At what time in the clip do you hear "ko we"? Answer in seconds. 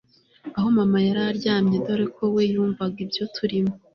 2.15-2.43